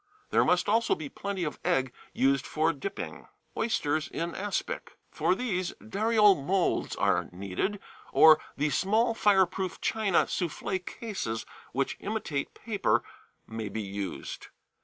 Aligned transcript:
There 0.31 0.43
must 0.43 0.67
also 0.67 0.95
be 0.95 1.09
plenty 1.09 1.43
of 1.43 1.59
egg 1.63 1.93
used 2.11 2.43
for 2.47 2.73
dipping. 2.73 3.27
Oysters 3.55 4.07
in 4.07 4.33
Aspic. 4.33 4.93
For 5.11 5.35
these 5.35 5.73
dariole 5.79 6.43
moulds 6.43 6.95
are 6.95 7.29
needed, 7.31 7.79
or 8.11 8.41
the 8.57 8.71
small 8.71 9.13
fire 9.13 9.45
proof 9.45 9.79
china 9.79 10.23
soufflée 10.25 10.83
cases 10.83 11.45
which 11.71 11.97
imitate 11.99 12.55
paper 12.55 13.03
may 13.45 13.69
be 13.69 13.83
used. 13.83 14.47